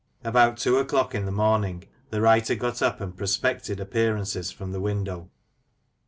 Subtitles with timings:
[0.23, 4.81] About two o'clock in the morning, the writer got up and prospected appearances from the
[4.81, 5.29] window.